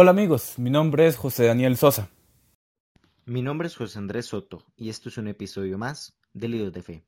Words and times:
Hola 0.00 0.12
amigos, 0.12 0.60
mi 0.60 0.70
nombre 0.70 1.08
es 1.08 1.16
José 1.16 1.46
Daniel 1.46 1.76
Sosa. 1.76 2.08
Mi 3.26 3.42
nombre 3.42 3.66
es 3.66 3.74
José 3.74 3.98
Andrés 3.98 4.26
Soto 4.26 4.62
y 4.76 4.90
esto 4.90 5.08
es 5.08 5.18
un 5.18 5.26
episodio 5.26 5.76
más 5.76 6.16
de 6.32 6.46
Líos 6.46 6.72
de 6.72 6.82
Fe. 6.84 7.04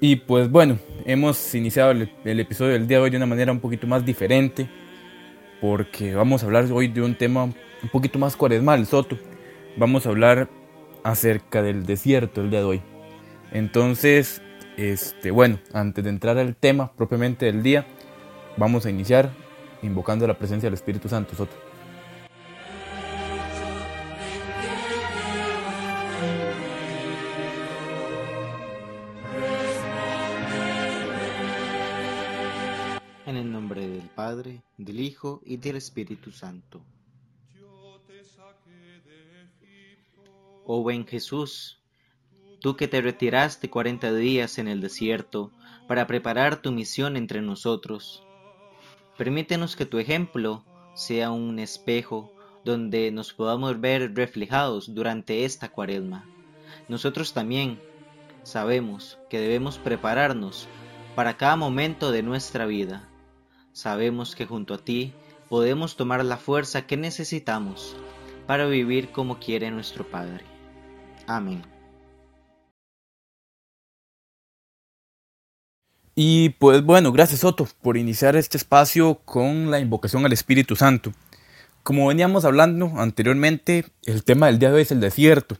Y 0.00 0.14
pues 0.14 0.48
bueno, 0.48 0.78
hemos 1.04 1.52
iniciado 1.56 1.90
el, 1.90 2.12
el, 2.24 2.38
episodio 2.38 2.74
del 2.74 2.86
día 2.86 2.98
de 2.98 3.02
hoy 3.02 3.10
de 3.10 3.16
una 3.16 3.26
manera 3.26 3.50
un 3.50 3.58
poquito 3.58 3.88
más 3.88 4.04
diferente, 4.04 4.70
porque 5.60 6.14
vamos 6.14 6.42
a 6.42 6.46
hablar 6.46 6.66
hoy 6.72 6.88
de 6.88 7.02
un 7.02 7.16
tema 7.16 7.44
un 7.44 7.88
poquito 7.92 8.18
más 8.18 8.36
cuaresmal, 8.36 8.86
Soto. 8.86 9.18
Vamos 9.76 10.06
a 10.06 10.10
hablar 10.10 10.48
acerca 11.04 11.62
del 11.62 11.86
desierto 11.86 12.40
el 12.40 12.50
día 12.50 12.60
de 12.60 12.64
hoy. 12.64 12.82
Entonces, 13.52 14.42
este, 14.76 15.30
bueno, 15.30 15.58
antes 15.72 16.04
de 16.04 16.10
entrar 16.10 16.38
al 16.38 16.54
tema 16.56 16.92
propiamente 16.92 17.46
del 17.46 17.62
día, 17.62 17.86
vamos 18.56 18.86
a 18.86 18.90
iniciar 18.90 19.30
invocando 19.82 20.26
la 20.26 20.34
presencia 20.34 20.66
del 20.66 20.74
Espíritu 20.74 21.08
Santo, 21.08 21.34
Soto. 21.34 21.56
Y 35.48 35.56
del 35.56 35.76
Espíritu 35.76 36.30
Santo. 36.30 36.82
Oh 40.66 40.82
buen 40.82 41.06
Jesús, 41.06 41.78
tú 42.60 42.76
que 42.76 42.88
te 42.88 43.00
retiraste 43.00 43.70
cuarenta 43.70 44.12
días 44.12 44.58
en 44.58 44.68
el 44.68 44.82
desierto 44.82 45.50
para 45.86 46.06
preparar 46.06 46.60
tu 46.60 46.70
misión 46.70 47.16
entre 47.16 47.40
nosotros, 47.40 48.22
permítenos 49.16 49.76
que 49.76 49.86
tu 49.86 49.98
ejemplo 49.98 50.62
sea 50.94 51.30
un 51.30 51.58
espejo 51.58 52.30
donde 52.66 53.10
nos 53.10 53.32
podamos 53.32 53.80
ver 53.80 54.14
reflejados 54.14 54.94
durante 54.94 55.46
esta 55.46 55.70
cuaresma. 55.70 56.26
Nosotros 56.88 57.32
también 57.32 57.80
sabemos 58.42 59.18
que 59.30 59.40
debemos 59.40 59.78
prepararnos 59.78 60.68
para 61.14 61.38
cada 61.38 61.56
momento 61.56 62.12
de 62.12 62.22
nuestra 62.22 62.66
vida. 62.66 63.08
Sabemos 63.72 64.34
que 64.34 64.44
junto 64.44 64.74
a 64.74 64.78
ti 64.78 65.14
podemos 65.48 65.96
tomar 65.96 66.24
la 66.24 66.36
fuerza 66.36 66.86
que 66.86 66.96
necesitamos 66.96 67.96
para 68.46 68.66
vivir 68.66 69.10
como 69.10 69.38
quiere 69.38 69.70
nuestro 69.70 70.06
Padre. 70.08 70.44
Amén. 71.26 71.62
Y 76.14 76.48
pues 76.58 76.82
bueno, 76.82 77.12
gracias 77.12 77.40
Soto 77.40 77.68
por 77.80 77.96
iniciar 77.96 78.34
este 78.34 78.56
espacio 78.56 79.20
con 79.24 79.70
la 79.70 79.78
invocación 79.78 80.24
al 80.26 80.32
Espíritu 80.32 80.74
Santo. 80.74 81.12
Como 81.84 82.08
veníamos 82.08 82.44
hablando 82.44 82.90
anteriormente, 82.96 83.84
el 84.04 84.24
tema 84.24 84.46
del 84.46 84.58
día 84.58 84.70
de 84.70 84.76
hoy 84.76 84.82
es 84.82 84.90
el 84.90 85.00
desierto. 85.00 85.58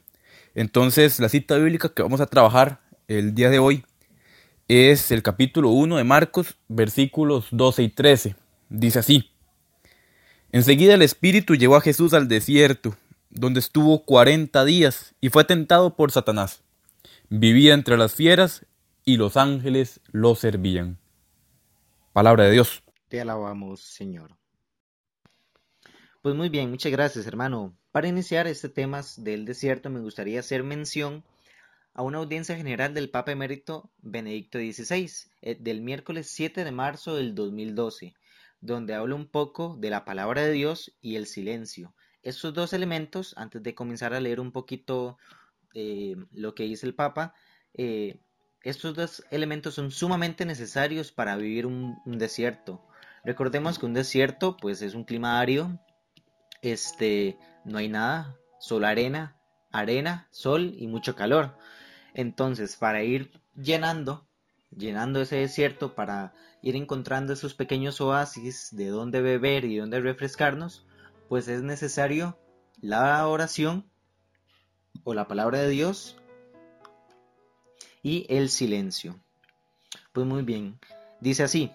Entonces 0.56 1.20
la 1.20 1.28
cita 1.28 1.56
bíblica 1.56 1.91
que 1.91 2.02
vamos 2.02 2.20
a 2.20 2.27
trabajar 2.27 2.80
el 3.06 3.34
día 3.34 3.50
de 3.50 3.61
hoy 3.61 3.84
es 4.67 5.12
el 5.12 5.23
capítulo 5.23 5.70
1 5.70 5.97
de 5.97 6.05
Marcos, 6.05 6.56
versículos 6.67 7.47
12 7.52 7.83
y 7.84 7.89
13. 7.91 8.36
Dice 8.69 8.98
así. 8.98 9.38
Enseguida 10.50 10.94
el 10.94 11.02
Espíritu 11.02 11.56
llevó 11.56 11.77
a 11.77 11.82
Jesús 11.82 12.14
al 12.14 12.27
desierto, 12.27 12.96
donde 13.28 13.60
estuvo 13.60 14.04
cuarenta 14.04 14.64
días 14.64 15.14
y 15.20 15.28
fue 15.28 15.44
tentado 15.44 15.94
por 15.94 16.10
Satanás. 16.10 16.62
Vivía 17.28 17.74
entre 17.74 17.98
las 17.98 18.14
fieras 18.14 18.64
y 19.05 19.18
los 19.18 19.36
ángeles 19.36 20.00
lo 20.10 20.34
servían. 20.34 20.98
Palabra 22.14 22.45
de 22.45 22.52
Dios. 22.52 22.83
Te 23.08 23.20
alabamos, 23.20 23.80
Señor. 23.80 24.36
Pues 26.23 26.34
muy 26.34 26.48
bien, 26.48 26.70
muchas 26.70 26.92
gracias, 26.92 27.27
hermano. 27.27 27.77
Para 27.92 28.08
iniciar 28.08 28.46
este 28.46 28.70
tema 28.70 29.02
del 29.18 29.44
desierto, 29.44 29.90
me 29.90 30.00
gustaría 30.00 30.40
hacer 30.40 30.62
mención 30.62 31.24
a 31.92 32.02
una 32.02 32.18
audiencia 32.18 32.56
general 32.56 32.94
del 32.94 33.11
Papa 33.11 33.33
Emérito 33.33 33.90
Benedicto 33.98 34.58
XVI, 34.58 35.11
eh, 35.42 35.56
del 35.61 35.83
miércoles 35.83 36.30
7 36.30 36.64
de 36.64 36.73
marzo 36.73 37.17
del 37.17 37.34
2012, 37.34 38.14
donde 38.61 38.95
habla 38.95 39.14
un 39.14 39.27
poco 39.27 39.77
de 39.79 39.91
la 39.91 40.05
palabra 40.05 40.42
de 40.42 40.52
Dios 40.52 40.96
y 41.01 41.17
el 41.17 41.27
silencio. 41.27 41.95
Estos 42.23 42.55
dos 42.55 42.73
elementos, 42.73 43.35
antes 43.36 43.63
de 43.63 43.74
comenzar 43.74 44.14
a 44.14 44.20
leer 44.20 44.41
un 44.41 44.52
poquito 44.52 45.19
eh, 45.74 46.17
lo 46.33 46.55
que 46.55 46.64
dice 46.64 46.86
el 46.86 46.95
Papa, 46.95 47.35
eh, 47.74 48.20
estos 48.63 48.95
dos 48.95 49.24
elementos 49.30 49.74
son 49.74 49.91
sumamente 49.91 50.45
necesarios 50.45 51.13
para 51.13 51.36
vivir 51.36 51.67
un, 51.67 51.98
un, 52.05 52.18
desierto. 52.18 52.85
Recordemos 53.24 53.79
que 53.79 53.86
un 53.86 53.95
desierto, 53.95 54.57
pues, 54.57 54.83
es 54.83 54.95
un 54.95 55.05
clima 55.05 55.41
árido, 55.41 55.80
este, 56.63 57.39
no 57.64 57.79
hay 57.79 57.89
nada, 57.89 58.36
solo 58.58 58.86
arena, 58.86 59.36
arena, 59.70 60.29
sol 60.30 60.74
y 60.77 60.86
mucho 60.86 61.14
calor. 61.14 61.57
Entonces, 62.14 62.77
para 62.77 63.02
ir 63.05 63.30
llenando, 63.55 64.27
llenando 64.77 65.20
ese 65.20 65.36
desierto, 65.36 65.95
para 65.95 66.34
ir 66.62 66.77
encontrando 66.77 67.33
esos 67.33 67.55
pequeños 67.55 68.01
oasis 68.01 68.68
de 68.73 68.89
dónde 68.89 69.20
beber 69.20 69.64
y 69.64 69.77
dónde 69.77 70.01
refrescarnos, 70.01 70.86
pues 71.29 71.48
es 71.48 71.62
necesario 71.62 72.39
la 72.80 73.27
oración 73.27 73.90
o 75.05 75.14
la 75.14 75.29
palabra 75.29 75.61
de 75.61 75.68
Dios 75.68 76.17
y 78.02 78.27
el 78.29 78.48
silencio. 78.48 79.18
Pues 80.12 80.27
muy 80.27 80.42
bien, 80.42 80.79
dice 81.20 81.42
así, 81.42 81.70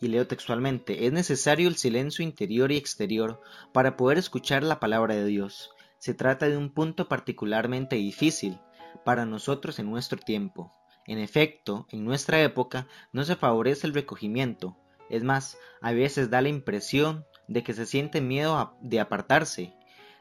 y 0.00 0.08
leo 0.08 0.26
textualmente, 0.26 1.06
es 1.06 1.12
necesario 1.12 1.68
el 1.68 1.76
silencio 1.76 2.24
interior 2.24 2.72
y 2.72 2.76
exterior 2.76 3.40
para 3.72 3.96
poder 3.96 4.18
escuchar 4.18 4.64
la 4.64 4.80
palabra 4.80 5.14
de 5.14 5.24
Dios. 5.24 5.70
Se 5.98 6.12
trata 6.12 6.48
de 6.48 6.56
un 6.56 6.74
punto 6.74 7.08
particularmente 7.08 7.94
difícil 7.96 8.58
para 9.04 9.26
nosotros 9.26 9.78
en 9.78 9.88
nuestro 9.88 10.18
tiempo. 10.18 10.74
En 11.06 11.18
efecto, 11.18 11.86
en 11.90 12.04
nuestra 12.04 12.40
época 12.42 12.86
no 13.12 13.24
se 13.24 13.36
favorece 13.36 13.86
el 13.86 13.94
recogimiento. 13.94 14.76
Es 15.10 15.24
más, 15.24 15.58
a 15.80 15.92
veces 15.92 16.30
da 16.30 16.40
la 16.40 16.48
impresión 16.48 17.26
de 17.48 17.62
que 17.62 17.74
se 17.74 17.86
siente 17.86 18.20
miedo 18.20 18.76
de 18.80 19.00
apartarse. 19.00 19.74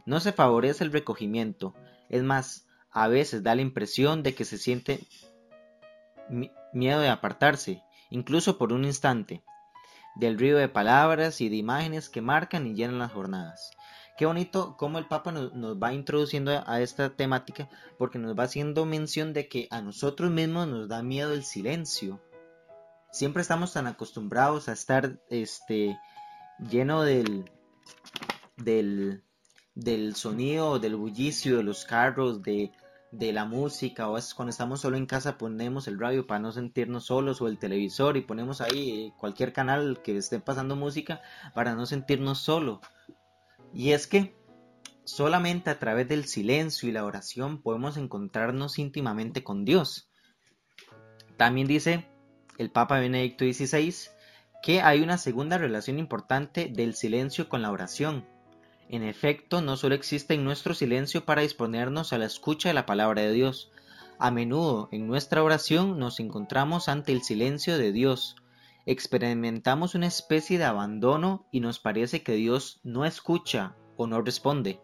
No 0.06 0.20
se 0.20 0.34
favorece 0.34 0.84
el 0.84 0.92
recogimiento. 0.92 1.76
Es 2.10 2.24
más, 2.24 2.68
a 2.90 3.08
veces 3.08 3.44
da 3.44 3.56
la 3.56 3.62
impresión 3.62 4.24
de 4.24 4.34
que 4.34 4.44
se 4.44 4.58
siente 4.58 5.00
miedo 6.74 7.00
de 7.00 7.10
apartarse, 7.10 7.84
incluso 8.10 8.58
por 8.58 8.74
un 8.74 8.86
instante, 8.86 9.44
del 10.16 10.38
río 10.38 10.58
de 10.58 10.68
palabras 10.68 11.42
y 11.42 11.50
de 11.50 11.56
imágenes 11.56 12.10
que 12.10 12.22
marcan 12.22 12.68
y 12.68 12.74
llenan 12.74 13.00
las 13.00 13.12
jornadas. 13.12 13.72
Qué 14.18 14.26
bonito 14.26 14.76
cómo 14.78 15.00
el 15.00 15.08
Papa 15.08 15.32
nos, 15.32 15.52
va 15.82 15.94
introduciendo 15.94 16.64
a 16.66 16.82
esta 16.82 17.16
temática 17.16 17.70
porque 17.98 18.20
nos 18.20 18.38
va 18.38 18.44
haciendo 18.44 18.86
mención 18.86 19.34
de 19.34 19.48
que 19.48 19.68
a 19.72 19.82
nosotros 19.82 20.30
mismos 20.32 20.68
nos 20.68 20.88
da 20.88 21.02
miedo 21.02 21.34
el 21.34 21.44
silencio. 21.44 22.22
Siempre 23.12 23.42
estamos 23.42 23.74
tan 23.74 23.88
acostumbrados 23.88 24.70
a 24.70 24.74
estar 24.74 25.20
este, 25.30 25.98
lleno 26.60 27.02
del, 27.04 27.50
del, 28.58 29.24
del 29.76 30.16
sonido, 30.16 30.80
del 30.80 30.96
bullicio 30.96 31.58
de 31.58 31.64
los 31.64 31.86
carros, 31.86 32.42
de, 32.44 32.72
de 33.12 33.34
la 33.34 33.46
música, 33.46 34.10
o 34.10 34.18
es 34.18 34.34
cuando 34.34 34.52
estamos 34.52 34.80
solo 34.82 34.96
en 34.96 35.06
casa 35.06 35.38
ponemos 35.38 35.88
el 35.88 36.00
radio 36.00 36.26
para 36.26 36.40
no 36.40 36.52
sentirnos 36.52 37.06
solos 37.06 37.42
o 37.42 37.48
el 37.48 37.60
televisor 37.60 38.16
y 38.16 38.22
ponemos 38.22 38.62
ahí 38.62 39.14
cualquier 39.18 39.52
canal 39.52 40.02
que 40.02 40.16
esté 40.16 40.40
pasando 40.40 40.76
música 40.76 41.22
para 41.54 41.76
no 41.76 41.86
sentirnos 41.86 42.40
solos. 42.40 42.80
Y 43.74 43.92
es 43.92 44.08
que 44.08 44.36
solamente 45.04 45.70
a 45.70 45.80
través 45.80 46.08
del 46.08 46.26
silencio 46.26 46.90
y 46.90 46.92
la 46.92 47.06
oración 47.06 47.62
podemos 47.62 47.98
encontrarnos 47.98 48.80
íntimamente 48.80 49.44
con 49.44 49.66
Dios. 49.66 50.10
También 51.38 51.68
dice 51.68 52.08
el 52.58 52.70
Papa 52.70 53.00
Benedicto 53.00 53.46
XVI 53.46 53.94
que 54.62 54.82
hay 54.82 55.02
una 55.02 55.18
segunda 55.18 55.58
relación 55.58 55.98
importante 55.98 56.70
del 56.72 56.94
silencio 56.94 57.50
con 57.50 57.62
la 57.62 57.72
oración. 57.72 58.28
En 58.90 59.04
efecto, 59.04 59.62
no 59.62 59.78
solo 59.78 59.96
existe 59.96 60.34
en 60.34 60.44
nuestro 60.44 60.74
silencio 60.74 61.26
para 61.26 61.42
disponernos 61.42 62.14
a 62.14 62.18
la 62.18 62.26
escucha 62.26 62.70
de 62.70 62.74
la 62.74 62.86
palabra 62.86 63.22
de 63.22 63.32
Dios, 63.32 63.72
a 64.20 64.30
menudo 64.30 64.88
en 64.92 65.08
nuestra 65.08 65.42
oración 65.42 65.98
nos 65.98 66.20
encontramos 66.20 66.90
ante 66.90 67.12
el 67.12 67.24
silencio 67.24 67.80
de 67.80 67.92
Dios, 67.92 68.36
experimentamos 68.86 69.96
una 69.96 70.08
especie 70.08 70.58
de 70.58 70.66
abandono 70.66 71.48
y 71.52 71.60
nos 71.60 71.80
parece 71.80 72.24
que 72.24 72.34
Dios 72.34 72.80
no 72.84 73.06
escucha 73.06 73.76
o 73.98 74.08
no 74.08 74.22
responde. 74.22 74.80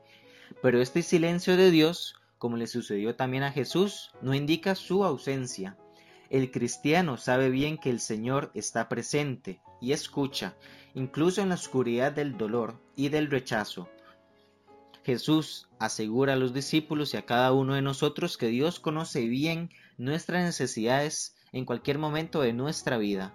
Pero 0.61 0.81
este 0.81 1.01
silencio 1.01 1.57
de 1.57 1.71
Dios, 1.71 2.15
como 2.37 2.57
le 2.57 2.67
sucedió 2.67 3.15
también 3.15 3.43
a 3.43 3.51
Jesús, 3.51 4.11
no 4.21 4.33
indica 4.33 4.75
su 4.75 5.03
ausencia. 5.03 5.77
El 6.29 6.51
cristiano 6.51 7.17
sabe 7.17 7.49
bien 7.49 7.77
que 7.77 7.89
el 7.89 7.99
Señor 7.99 8.51
está 8.53 8.89
presente 8.89 9.61
y 9.81 9.93
escucha, 9.93 10.55
incluso 10.93 11.41
en 11.41 11.49
la 11.49 11.55
oscuridad 11.55 12.11
del 12.11 12.37
dolor 12.37 12.81
y 12.95 13.09
del 13.09 13.29
rechazo. 13.29 13.89
Jesús 15.03 15.69
asegura 15.79 16.33
a 16.33 16.35
los 16.35 16.53
discípulos 16.53 17.13
y 17.13 17.17
a 17.17 17.25
cada 17.25 17.53
uno 17.53 17.75
de 17.75 17.81
nosotros 17.81 18.37
que 18.37 18.47
Dios 18.47 18.81
conoce 18.81 19.25
bien 19.27 19.69
nuestras 19.97 20.43
necesidades 20.43 21.37
en 21.53 21.63
cualquier 21.63 21.97
momento 21.97 22.41
de 22.41 22.51
nuestra 22.51 22.97
vida. 22.97 23.33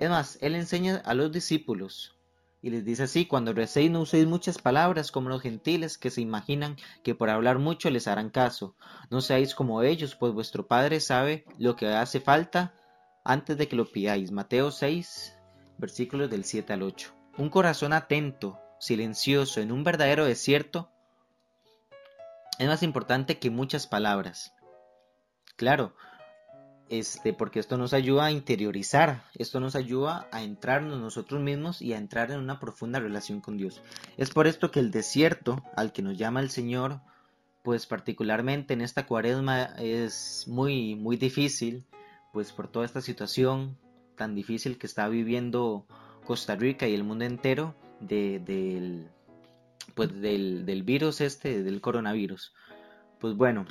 Es 0.00 0.08
más, 0.08 0.38
Él 0.40 0.54
enseña 0.54 1.02
a 1.04 1.12
los 1.12 1.30
discípulos 1.30 2.16
y 2.62 2.70
les 2.70 2.86
dice 2.86 3.02
así, 3.02 3.26
cuando 3.26 3.52
recéis 3.52 3.90
no 3.90 4.00
uséis 4.00 4.26
muchas 4.26 4.56
palabras 4.56 5.12
como 5.12 5.28
los 5.28 5.42
gentiles 5.42 5.98
que 5.98 6.10
se 6.10 6.22
imaginan 6.22 6.76
que 7.04 7.14
por 7.14 7.28
hablar 7.28 7.58
mucho 7.58 7.90
les 7.90 8.08
harán 8.08 8.30
caso. 8.30 8.74
No 9.10 9.20
seáis 9.20 9.54
como 9.54 9.82
ellos, 9.82 10.16
pues 10.16 10.32
vuestro 10.32 10.66
Padre 10.66 11.00
sabe 11.00 11.44
lo 11.58 11.76
que 11.76 11.88
hace 11.88 12.18
falta 12.18 12.74
antes 13.24 13.58
de 13.58 13.68
que 13.68 13.76
lo 13.76 13.84
pidáis. 13.84 14.30
Mateo 14.30 14.70
6, 14.70 15.36
versículos 15.76 16.30
del 16.30 16.44
7 16.44 16.72
al 16.72 16.82
8. 16.82 17.14
Un 17.36 17.50
corazón 17.50 17.92
atento, 17.92 18.58
silencioso, 18.78 19.60
en 19.60 19.70
un 19.70 19.84
verdadero 19.84 20.24
desierto, 20.24 20.90
es 22.58 22.66
más 22.66 22.82
importante 22.82 23.38
que 23.38 23.50
muchas 23.50 23.86
palabras. 23.86 24.54
Claro, 25.56 25.94
este, 26.90 27.32
porque 27.32 27.60
esto 27.60 27.78
nos 27.78 27.94
ayuda 27.94 28.26
a 28.26 28.32
interiorizar, 28.32 29.24
esto 29.38 29.60
nos 29.60 29.76
ayuda 29.76 30.28
a 30.32 30.42
entrarnos 30.42 31.00
nosotros 31.00 31.40
mismos 31.40 31.80
y 31.80 31.92
a 31.92 31.98
entrar 31.98 32.32
en 32.32 32.40
una 32.40 32.58
profunda 32.58 32.98
relación 32.98 33.40
con 33.40 33.56
Dios. 33.56 33.80
Es 34.16 34.30
por 34.30 34.48
esto 34.48 34.72
que 34.72 34.80
el 34.80 34.90
desierto 34.90 35.62
al 35.76 35.92
que 35.92 36.02
nos 36.02 36.18
llama 36.18 36.40
el 36.40 36.50
Señor, 36.50 37.00
pues 37.62 37.86
particularmente 37.86 38.74
en 38.74 38.80
esta 38.80 39.06
cuaresma 39.06 39.66
es 39.78 40.46
muy, 40.48 40.96
muy 40.96 41.16
difícil, 41.16 41.86
pues 42.32 42.50
por 42.50 42.66
toda 42.66 42.86
esta 42.86 43.00
situación 43.00 43.78
tan 44.16 44.34
difícil 44.34 44.76
que 44.76 44.88
está 44.88 45.08
viviendo 45.08 45.86
Costa 46.26 46.56
Rica 46.56 46.88
y 46.88 46.94
el 46.94 47.04
mundo 47.04 47.24
entero 47.24 47.76
de, 48.00 49.06
pues 49.94 50.20
del, 50.20 50.66
del 50.66 50.82
virus 50.82 51.20
este, 51.20 51.62
del 51.62 51.80
coronavirus. 51.80 52.52
Pues 53.20 53.36
bueno, 53.36 53.64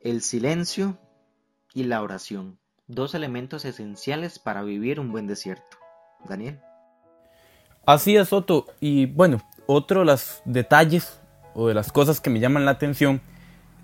el 0.00 0.22
silencio 0.22 0.98
y 1.74 1.84
la 1.84 2.00
oración, 2.00 2.58
dos 2.86 3.14
elementos 3.14 3.64
esenciales 3.64 4.38
para 4.38 4.62
vivir 4.62 5.00
un 5.00 5.10
buen 5.12 5.26
desierto. 5.26 5.76
Daniel. 6.26 6.60
Así 7.84 8.16
es, 8.16 8.28
Soto. 8.28 8.66
Y 8.80 9.06
bueno, 9.06 9.42
otro 9.66 10.00
de 10.00 10.06
los 10.06 10.40
detalles 10.44 11.20
o 11.54 11.68
de 11.68 11.74
las 11.74 11.92
cosas 11.92 12.20
que 12.20 12.30
me 12.30 12.40
llaman 12.40 12.64
la 12.64 12.70
atención 12.70 13.20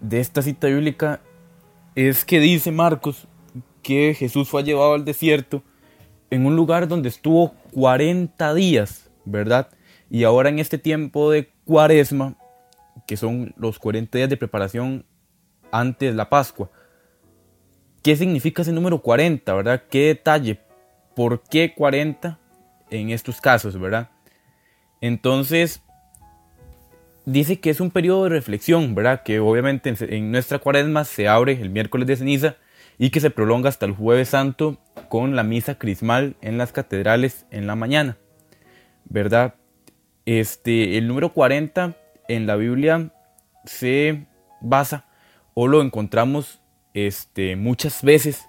de 0.01 0.21
esta 0.21 0.41
cita 0.41 0.69
bíblica 0.69 1.21
es 1.95 2.25
que 2.25 2.41
dice 2.41 2.73
Marcos 2.73 3.27
que 3.83 4.15
Jesús 4.15 4.49
fue 4.49 4.63
llevado 4.63 4.95
al 4.95 5.05
desierto 5.05 5.63
en 6.31 6.47
un 6.47 6.57
lugar 6.57 6.89
donde 6.89 7.09
estuvo 7.09 7.55
40 7.73 8.55
días, 8.55 9.11
¿verdad? 9.25 9.69
Y 10.09 10.25
ahora 10.25 10.49
en 10.49 10.59
este 10.59 10.79
tiempo 10.79 11.31
de 11.31 11.53
cuaresma, 11.65 12.37
que 13.07 13.17
son 13.17 13.53
los 13.57 13.79
40 13.79 14.17
días 14.17 14.31
de 14.31 14.37
preparación 14.37 15.05
antes 15.73 16.11
de 16.11 16.17
la 16.17 16.31
Pascua, 16.31 16.71
¿Qué 18.03 18.17
significa 18.17 18.63
ese 18.63 18.73
número 18.73 19.03
40, 19.03 19.53
verdad? 19.53 19.83
¿Qué 19.91 20.07
detalle? 20.07 20.61
¿Por 21.15 21.43
qué 21.43 21.75
40 21.75 22.39
en 22.91 23.11
estos 23.11 23.41
casos, 23.43 23.79
verdad? 23.79 24.09
Entonces, 25.03 25.83
dice 27.27 27.61
que 27.61 27.69
es 27.69 27.81
un 27.81 27.91
periodo 27.91 28.25
de 28.25 28.31
reflexión, 28.31 28.95
¿verdad? 28.95 29.23
Que 29.23 29.39
obviamente 29.41 29.95
en, 29.99 30.33
nuestra 30.33 30.59
cuaresma 30.59 31.05
se 31.05 31.29
abre 31.29 31.61
el 31.61 31.69
miércoles 31.69 32.07
de 32.07 32.17
ceniza 32.17 32.57
y 32.97 33.11
que 33.11 33.21
se 33.21 33.31
prolonga 33.31 33.69
hasta 33.69 33.85
el 33.85 33.93
jueves 33.93 34.31
santo 34.31 34.79
con 35.09 35.37
la 35.37 35.43
misa 35.43 35.77
crismal 35.77 36.37
en 36.41 36.57
las 36.57 36.73
catedrales 36.73 37.45
en 37.51 37.67
la 37.67 37.77
mañana, 37.77 38.17
¿verdad? 39.05 39.55
Este, 40.25 40.97
el 40.97 41.07
número 41.07 41.33
40 41.33 41.97
en 42.29 42.47
la 42.47 42.57
Biblia 42.57 43.13
se 43.65 44.27
basa 44.61 45.07
o 45.55 45.67
lo 45.67 45.83
encontramos 45.83 46.60
este, 46.95 47.57
muchas 47.57 48.03
veces 48.03 48.49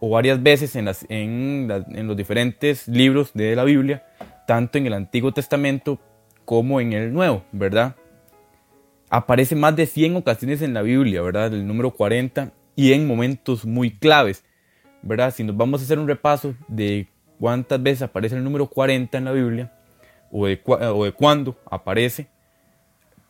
o 0.00 0.10
varias 0.10 0.42
veces 0.42 0.76
en, 0.76 1.68
los 2.06 2.16
diferentes 2.16 2.86
libros 2.86 3.32
de 3.34 3.56
la 3.56 3.64
Biblia, 3.64 4.04
tanto 4.46 4.78
en 4.78 4.86
el 4.86 4.92
Antiguo 4.92 5.32
Testamento 5.32 5.98
como 6.44 6.80
en 6.80 6.92
el 6.92 7.12
Nuevo, 7.12 7.44
¿verdad? 7.52 7.96
Aparece 9.10 9.56
más 9.56 9.74
de 9.74 9.86
100 9.86 10.16
ocasiones 10.16 10.62
en 10.62 10.74
la 10.74 10.82
Biblia, 10.82 11.22
¿verdad? 11.22 11.52
El 11.52 11.66
número 11.66 11.90
40 11.90 12.52
y 12.76 12.92
en 12.92 13.06
momentos 13.06 13.64
muy 13.64 13.90
claves, 13.90 14.44
¿verdad? 15.02 15.34
Si 15.34 15.42
nos 15.42 15.56
vamos 15.56 15.80
a 15.80 15.84
hacer 15.84 15.98
un 15.98 16.06
repaso 16.06 16.54
de 16.68 17.08
cuántas 17.40 17.82
veces 17.82 18.02
aparece 18.02 18.36
el 18.36 18.44
número 18.44 18.66
40 18.66 19.18
en 19.18 19.24
la 19.24 19.32
Biblia 19.32 19.72
o 20.30 20.46
o 20.46 21.04
de 21.04 21.12
cuándo 21.12 21.56
aparece, 21.70 22.28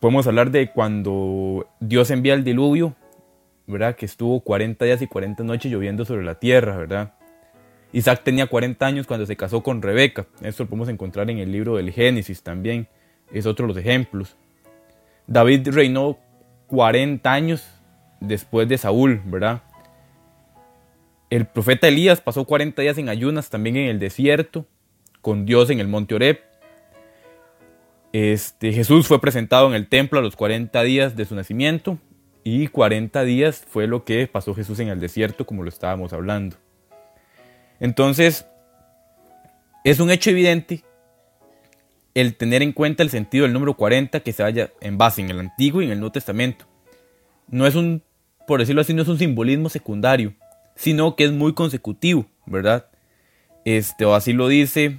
podemos 0.01 0.27
hablar 0.27 0.51
de 0.51 0.71
cuando 0.71 1.67
Dios 1.81 2.11
envía 2.11 2.35
el 2.35 2.44
diluvio 2.44 2.94
¿verdad? 3.69 3.94
Que 3.94 4.06
estuvo 4.06 4.41
40 4.41 4.85
días 4.85 5.03
y 5.03 5.06
40 5.06 5.44
noches 5.44 5.70
lloviendo 5.70 6.05
sobre 6.05 6.25
la 6.25 6.37
tierra, 6.37 6.76
¿verdad? 6.76 7.12
Isaac 7.93 8.23
tenía 8.25 8.47
40 8.47 8.85
años 8.85 9.06
cuando 9.06 9.26
se 9.26 9.37
casó 9.37 9.62
con 9.62 9.82
Rebeca. 9.82 10.26
Esto 10.43 10.65
lo 10.65 10.70
podemos 10.70 10.88
encontrar 10.88 11.31
en 11.31 11.38
el 11.38 11.53
libro 11.53 11.76
del 11.76 11.93
Génesis 11.93 12.43
también. 12.43 12.88
Es 13.31 13.47
otro 13.47 13.67
de 13.67 13.75
los 13.75 13.76
ejemplos. 13.76 14.37
David 15.26 15.69
reinó 15.70 16.19
40 16.69 17.31
años 17.31 17.67
después 18.20 18.69
de 18.69 18.79
Saúl, 18.79 19.20
¿verdad? 19.26 19.62
El 21.31 21.47
profeta 21.47 21.88
Elías 21.88 22.23
pasó 22.23 22.44
40 22.44 22.81
días 22.81 22.97
en 22.97 23.11
ayunas 23.11 23.50
también 23.50 23.76
en 23.76 23.88
el 23.88 23.99
desierto, 23.99 24.67
con 25.20 25.44
Dios 25.44 25.69
en 25.69 25.79
el 25.79 25.88
monte 25.88 26.15
Oreb. 26.15 26.41
Este, 28.15 28.73
Jesús 28.73 29.06
fue 29.06 29.20
presentado 29.20 29.69
en 29.69 29.75
el 29.75 29.88
templo 29.88 30.19
a 30.19 30.23
los 30.23 30.37
40 30.37 30.82
días 30.82 31.17
de 31.17 31.26
su 31.26 31.35
nacimiento 31.35 31.99
y 32.49 32.69
40 32.69 33.25
días 33.25 33.65
fue 33.69 33.87
lo 33.87 34.05
que 34.05 34.27
pasó 34.27 34.55
Jesús 34.55 34.79
en 34.81 34.89
el 34.89 35.00
desierto, 35.00 35.45
como 35.45 35.62
lo 35.62 35.69
estábamos 35.69 36.12
hablando. 36.15 36.56
Entonces, 37.79 38.47
es 39.85 40.00
un 40.00 40.11
hecho 40.11 40.31
evidente 40.31 40.83
el 42.15 42.37
tener 42.37 42.62
en 42.62 42.73
cuenta 42.73 43.03
el 43.03 43.11
sentido 43.11 43.45
del 43.45 43.53
número 43.53 43.77
40 43.77 44.21
que 44.21 44.33
se 44.33 44.43
haya 44.43 44.73
en 44.81 44.97
base 44.97 45.21
en 45.21 45.31
el 45.31 45.41
Antiguo 45.41 45.83
y 45.83 45.85
en 45.85 45.93
el 45.93 46.00
Nuevo 46.00 46.12
Testamento. 46.12 46.65
No 47.49 47.67
es 47.67 47.75
un, 47.75 48.03
por 48.47 48.61
decirlo 48.61 48.81
así, 48.81 48.94
no 48.94 49.03
es 49.03 49.09
un 49.09 49.19
simbolismo 49.19 49.69
secundario, 49.69 50.35
sino 50.75 51.17
que 51.17 51.25
es 51.25 51.33
muy 51.33 51.53
consecutivo, 51.53 52.27
¿verdad? 52.47 52.87
Este, 53.65 54.05
o 54.05 54.15
así 54.15 54.33
lo 54.33 54.49
dice 54.49 54.99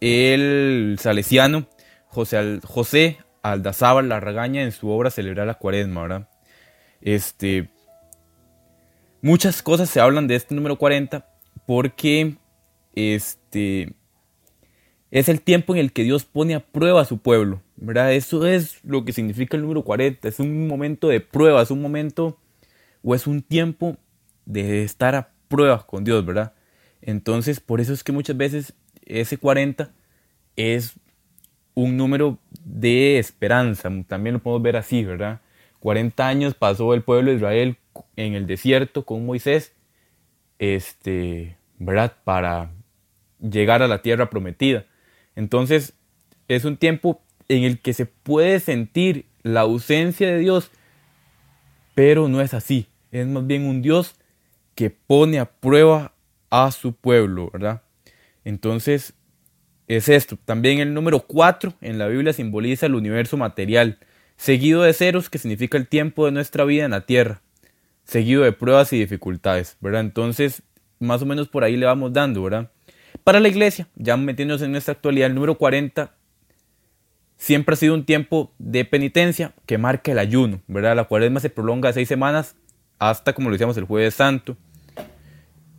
el 0.00 0.98
salesiano 1.00 1.68
José, 2.08 2.60
José 2.64 3.18
Aldazábal 3.42 4.10
Larragaña 4.10 4.62
en 4.62 4.72
su 4.72 4.90
obra 4.90 5.10
Celebrar 5.10 5.46
la 5.46 5.54
Cuaresma, 5.54 6.02
¿verdad? 6.02 6.28
Este, 7.02 7.68
muchas 9.20 9.62
cosas 9.62 9.90
se 9.90 10.00
hablan 10.00 10.26
de 10.26 10.36
este 10.36 10.54
número 10.54 10.78
40 10.78 11.26
porque 11.66 12.36
este, 12.94 13.92
es 15.10 15.28
el 15.28 15.40
tiempo 15.42 15.74
en 15.74 15.80
el 15.80 15.92
que 15.92 16.04
Dios 16.04 16.24
pone 16.24 16.54
a 16.54 16.60
prueba 16.60 17.02
a 17.02 17.04
su 17.04 17.18
pueblo. 17.18 17.60
¿verdad? 17.82 18.12
Eso 18.12 18.46
es 18.46 18.78
lo 18.84 19.04
que 19.04 19.12
significa 19.12 19.56
el 19.56 19.62
número 19.62 19.82
40. 19.82 20.28
Es 20.28 20.38
un 20.38 20.68
momento 20.68 21.08
de 21.08 21.20
prueba, 21.20 21.62
es 21.62 21.70
un 21.70 21.82
momento 21.82 22.38
o 23.02 23.14
es 23.14 23.26
un 23.26 23.42
tiempo 23.42 23.96
de 24.46 24.84
estar 24.84 25.14
a 25.16 25.30
prueba 25.48 25.84
con 25.84 26.04
Dios, 26.04 26.24
¿verdad? 26.24 26.54
Entonces, 27.00 27.58
por 27.58 27.80
eso 27.80 27.92
es 27.92 28.04
que 28.04 28.12
muchas 28.12 28.36
veces 28.36 28.74
ese 29.04 29.36
40 29.36 29.92
es 30.54 30.94
un 31.74 31.96
número 31.96 32.38
de 32.64 33.18
esperanza. 33.18 33.90
También 34.06 34.34
lo 34.34 34.42
podemos 34.42 34.62
ver 34.62 34.76
así, 34.76 35.04
¿verdad? 35.04 35.40
40 35.82 36.28
años 36.28 36.54
pasó 36.54 36.94
el 36.94 37.02
pueblo 37.02 37.32
de 37.32 37.38
Israel 37.38 37.76
en 38.14 38.34
el 38.34 38.46
desierto 38.46 39.04
con 39.04 39.26
Moisés, 39.26 39.74
este, 40.60 41.56
¿verdad? 41.76 42.14
Para 42.22 42.70
llegar 43.40 43.82
a 43.82 43.88
la 43.88 44.00
tierra 44.00 44.30
prometida. 44.30 44.86
Entonces, 45.34 45.94
es 46.46 46.64
un 46.64 46.76
tiempo 46.76 47.20
en 47.48 47.64
el 47.64 47.80
que 47.80 47.94
se 47.94 48.06
puede 48.06 48.60
sentir 48.60 49.26
la 49.42 49.62
ausencia 49.62 50.28
de 50.28 50.38
Dios, 50.38 50.70
pero 51.96 52.28
no 52.28 52.40
es 52.40 52.54
así. 52.54 52.86
Es 53.10 53.26
más 53.26 53.44
bien 53.44 53.66
un 53.66 53.82
Dios 53.82 54.14
que 54.76 54.88
pone 54.90 55.40
a 55.40 55.50
prueba 55.50 56.14
a 56.48 56.70
su 56.70 56.94
pueblo, 56.94 57.50
¿verdad? 57.52 57.82
Entonces, 58.44 59.14
es 59.88 60.08
esto. 60.08 60.38
También 60.44 60.78
el 60.78 60.94
número 60.94 61.26
4 61.26 61.74
en 61.80 61.98
la 61.98 62.06
Biblia 62.06 62.32
simboliza 62.32 62.86
el 62.86 62.94
universo 62.94 63.36
material 63.36 63.98
seguido 64.36 64.82
de 64.82 64.92
ceros, 64.92 65.30
que 65.30 65.38
significa 65.38 65.78
el 65.78 65.88
tiempo 65.88 66.26
de 66.26 66.32
nuestra 66.32 66.64
vida 66.64 66.84
en 66.84 66.92
la 66.92 67.06
tierra, 67.06 67.42
seguido 68.04 68.42
de 68.42 68.52
pruebas 68.52 68.92
y 68.92 68.98
dificultades, 68.98 69.76
¿verdad? 69.80 70.00
Entonces, 70.00 70.62
más 70.98 71.22
o 71.22 71.26
menos 71.26 71.48
por 71.48 71.64
ahí 71.64 71.76
le 71.76 71.86
vamos 71.86 72.12
dando, 72.12 72.42
¿verdad? 72.42 72.70
Para 73.24 73.40
la 73.40 73.48
iglesia, 73.48 73.88
ya 73.94 74.16
metiéndonos 74.16 74.62
en 74.62 74.72
nuestra 74.72 74.92
actualidad, 74.92 75.28
el 75.28 75.34
número 75.34 75.56
40 75.56 76.12
siempre 77.36 77.74
ha 77.74 77.76
sido 77.76 77.94
un 77.94 78.04
tiempo 78.04 78.52
de 78.58 78.84
penitencia 78.84 79.52
que 79.66 79.78
marca 79.78 80.12
el 80.12 80.18
ayuno, 80.18 80.60
¿verdad? 80.66 80.96
La 80.96 81.04
cuaresma 81.04 81.40
se 81.40 81.50
prolonga 81.50 81.92
seis 81.92 82.08
semanas 82.08 82.56
hasta, 82.98 83.32
como 83.32 83.48
lo 83.48 83.54
decíamos, 83.54 83.76
el 83.76 83.84
jueves 83.84 84.14
santo. 84.14 84.56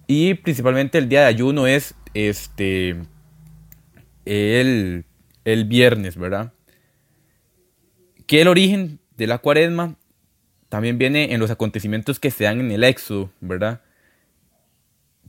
Y 0.07 0.33
principalmente 0.35 0.97
el 0.97 1.07
día 1.07 1.21
de 1.21 1.27
ayuno 1.27 1.65
es 1.65 1.95
este 2.13 2.97
el, 4.25 5.05
el 5.45 5.65
viernes, 5.65 6.17
¿verdad? 6.17 6.51
Que 8.25 8.41
el 8.41 8.47
origen 8.47 8.99
de 9.17 9.27
la 9.27 9.37
cuaresma 9.37 9.95
también 10.69 10.97
viene 10.97 11.33
en 11.33 11.39
los 11.39 11.51
acontecimientos 11.51 12.19
que 12.19 12.31
se 12.31 12.45
dan 12.45 12.59
en 12.59 12.71
el 12.71 12.83
Éxodo, 12.83 13.29
¿verdad? 13.41 13.81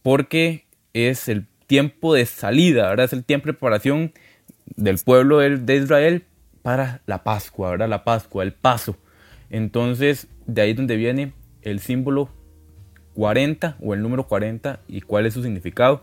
Porque 0.02 0.66
es 0.92 1.28
el 1.28 1.46
tiempo 1.66 2.14
de 2.14 2.26
salida, 2.26 2.88
¿verdad? 2.88 3.06
Es 3.06 3.12
el 3.12 3.24
tiempo 3.24 3.46
de 3.46 3.54
preparación 3.54 4.12
del 4.76 4.98
pueblo 4.98 5.38
de 5.38 5.76
Israel 5.76 6.24
para 6.62 7.02
la 7.06 7.24
Pascua, 7.24 7.70
¿verdad? 7.70 7.88
La 7.88 8.04
Pascua, 8.04 8.42
el 8.42 8.52
paso. 8.52 8.96
Entonces, 9.50 10.28
de 10.46 10.62
ahí 10.62 10.70
es 10.70 10.76
donde 10.76 10.96
viene 10.96 11.32
el 11.62 11.80
símbolo 11.80 12.30
40 13.14 13.76
o 13.80 13.94
el 13.94 14.02
número 14.02 14.26
40 14.26 14.80
y 14.88 15.00
cuál 15.02 15.26
es 15.26 15.34
su 15.34 15.42
significado 15.42 16.02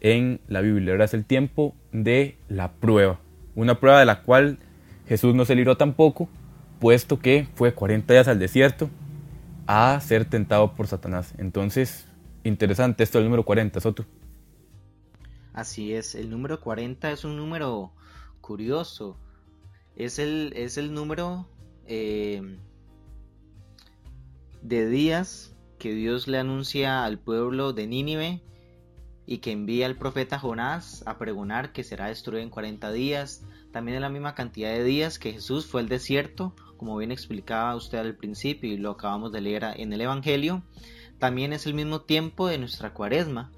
en 0.00 0.40
la 0.48 0.60
Biblia. 0.60 0.92
Ahora 0.92 1.04
es 1.04 1.14
el 1.14 1.24
tiempo 1.24 1.74
de 1.92 2.36
la 2.48 2.72
prueba. 2.72 3.20
Una 3.54 3.80
prueba 3.80 4.00
de 4.00 4.06
la 4.06 4.22
cual 4.22 4.58
Jesús 5.10 5.34
no 5.34 5.44
se 5.44 5.56
libró 5.56 5.76
tampoco, 5.76 6.28
puesto 6.78 7.18
que 7.18 7.48
fue 7.56 7.74
40 7.74 8.14
días 8.14 8.28
al 8.28 8.38
desierto 8.38 8.88
a 9.66 9.98
ser 9.98 10.24
tentado 10.24 10.76
por 10.76 10.86
Satanás. 10.86 11.34
Entonces, 11.36 12.06
interesante 12.44 13.02
esto 13.02 13.18
del 13.18 13.24
número 13.24 13.44
40, 13.44 13.80
Soto. 13.80 14.06
Así 15.52 15.94
es, 15.94 16.14
el 16.14 16.30
número 16.30 16.60
40 16.60 17.10
es 17.10 17.24
un 17.24 17.36
número 17.36 17.90
curioso. 18.40 19.18
Es 19.96 20.20
el, 20.20 20.52
es 20.54 20.78
el 20.78 20.94
número 20.94 21.48
eh, 21.88 22.56
de 24.62 24.88
días 24.88 25.56
que 25.80 25.92
Dios 25.92 26.28
le 26.28 26.38
anuncia 26.38 27.04
al 27.04 27.18
pueblo 27.18 27.72
de 27.72 27.88
Nínive 27.88 28.42
y 29.30 29.38
que 29.38 29.52
envía 29.52 29.86
al 29.86 29.94
profeta 29.94 30.40
Jonás 30.40 31.04
a 31.06 31.16
pregonar 31.16 31.70
que 31.70 31.84
será 31.84 32.08
destruido 32.08 32.42
en 32.42 32.50
40 32.50 32.90
días. 32.90 33.44
También 33.70 33.94
es 33.94 34.00
la 34.00 34.08
misma 34.08 34.34
cantidad 34.34 34.70
de 34.70 34.82
días 34.82 35.20
que 35.20 35.32
Jesús 35.32 35.66
fue 35.66 35.82
al 35.82 35.88
desierto, 35.88 36.52
como 36.76 36.96
bien 36.96 37.12
explicaba 37.12 37.76
usted 37.76 37.98
al 37.98 38.16
principio 38.16 38.72
y 38.72 38.76
lo 38.76 38.90
acabamos 38.90 39.30
de 39.30 39.40
leer 39.40 39.66
en 39.76 39.92
el 39.92 40.00
Evangelio. 40.00 40.64
También 41.20 41.52
es 41.52 41.64
el 41.66 41.74
mismo 41.74 42.00
tiempo 42.00 42.48
de 42.48 42.58
nuestra 42.58 42.92
cuaresma, 42.92 43.52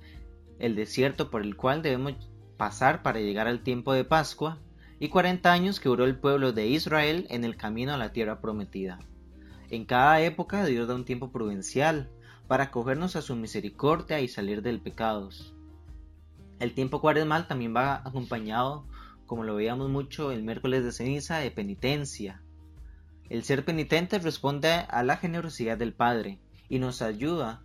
el 0.58 0.76
desierto 0.76 1.30
por 1.30 1.40
el 1.40 1.56
cual 1.56 1.80
debemos 1.80 2.16
pasar 2.58 3.02
para 3.02 3.20
llegar 3.20 3.48
al 3.48 3.62
tiempo 3.62 3.94
de 3.94 4.04
Pascua, 4.04 4.58
y 5.00 5.08
40 5.08 5.50
años 5.50 5.80
que 5.80 5.88
duró 5.88 6.04
el 6.04 6.18
pueblo 6.18 6.52
de 6.52 6.66
Israel 6.66 7.26
en 7.30 7.44
el 7.44 7.56
camino 7.56 7.94
a 7.94 7.96
la 7.96 8.12
tierra 8.12 8.42
prometida. 8.42 8.98
En 9.70 9.86
cada 9.86 10.20
época 10.20 10.66
Dios 10.66 10.86
da 10.86 10.94
un 10.94 11.06
tiempo 11.06 11.32
prudencial 11.32 12.10
para 12.46 12.64
acogernos 12.64 13.16
a 13.16 13.22
su 13.22 13.34
misericordia 13.36 14.20
y 14.20 14.28
salir 14.28 14.60
del 14.60 14.78
pecados. 14.82 15.51
El 16.62 16.74
tiempo 16.74 17.00
cuaresmal 17.00 17.48
también 17.48 17.74
va 17.74 18.02
acompañado, 18.04 18.86
como 19.26 19.42
lo 19.42 19.56
veíamos 19.56 19.90
mucho 19.90 20.30
el 20.30 20.44
miércoles 20.44 20.84
de 20.84 20.92
ceniza, 20.92 21.38
de 21.38 21.50
penitencia. 21.50 22.40
El 23.28 23.42
ser 23.42 23.64
penitente 23.64 24.20
responde 24.20 24.70
a 24.70 25.02
la 25.02 25.16
generosidad 25.16 25.76
del 25.76 25.92
Padre 25.92 26.38
y 26.68 26.78
nos 26.78 27.02
ayuda 27.02 27.64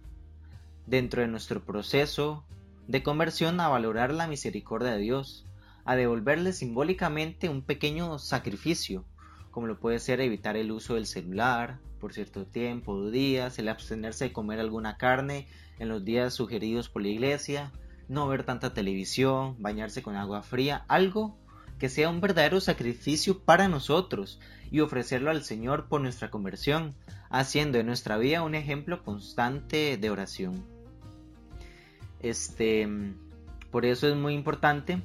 dentro 0.88 1.22
de 1.22 1.27
nuestro 1.27 1.63
proceso 1.63 2.44
de 2.88 3.04
conversión 3.04 3.60
a 3.60 3.68
valorar 3.68 4.12
la 4.12 4.25
misericordia 4.25 4.94
de 4.94 4.98
Dios, 4.98 5.46
a 5.86 5.96
devolverle 5.96 6.51
simbólicamente 6.51 7.50
un 7.50 7.62
pequeño 7.62 8.18
sacrificio, 8.18 9.06
como 9.51 9.68
lo 9.68 9.80
puede 9.80 10.00
ser 10.00 10.22
evitar 10.22 10.58
el 10.58 10.72
uso 10.72 10.96
del 10.96 11.06
celular, 11.06 11.77
por 12.00 12.16
cierto 12.16 12.48
tiempo 12.48 13.12
días, 13.12 13.60
el 13.60 13.70
abstenerse 13.70 14.25
de 14.25 14.34
comer 14.34 14.60
alguna 14.60 14.98
carne 14.98 15.48
en 15.77 15.88
los 15.88 16.04
días 16.04 16.34
sugeridos 16.34 16.89
por 16.89 17.04
la 17.04 17.10
iglesia, 17.10 17.72
no 18.08 18.28
ver 18.28 18.44
tanta 18.44 18.74
televisión, 18.74 19.56
bañarse 19.60 20.02
con 20.02 20.16
agua 20.16 20.42
fría, 20.42 20.86
algo 20.88 21.38
que 21.80 21.90
sea 21.90 22.10
un 22.10 22.22
verdadero 22.22 22.60
sacrificio 22.60 23.40
para 23.40 23.68
nosotros 23.68 24.40
y 24.72 24.80
ofrecerlo 24.80 25.30
al 25.30 25.44
Señor 25.44 25.88
por 25.88 26.02
nuestra 26.02 26.32
conversión, 26.32 26.96
haciendo 27.30 27.78
de 27.78 27.84
nuestra 27.84 28.18
vida 28.18 28.44
un 28.44 28.56
ejemplo 28.56 29.04
constante 29.04 29.98
de 29.98 30.10
oración. 30.10 30.66
Este, 32.20 32.88
por 33.72 33.86
eso 33.86 34.08
es 34.08 34.16
muy 34.16 34.34
importante, 34.34 35.02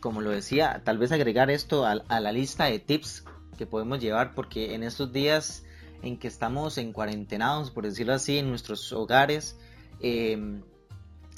como 0.00 0.20
lo 0.20 0.30
decía, 0.30 0.82
tal 0.84 0.98
vez 0.98 1.12
agregar 1.12 1.50
esto 1.50 1.84
a, 1.86 2.20
la 2.20 2.32
lista 2.32 2.66
de 2.66 2.78
tips 2.78 3.24
que 3.58 3.66
podemos 3.66 4.00
llevar 4.00 4.34
porque 4.34 4.74
en 4.74 4.82
estos 4.82 5.12
días 5.12 5.64
en 6.02 6.18
que 6.18 6.28
estamos 6.28 6.76
en 6.78 6.92
cuarentenados, 6.92 7.70
por 7.70 7.84
decirlo 7.84 8.12
así, 8.12 8.38
en 8.38 8.50
nuestros 8.50 8.92
hogares, 8.92 9.56
em, 10.00 10.62